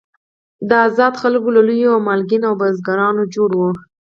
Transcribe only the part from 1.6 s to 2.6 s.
لویو مالکین او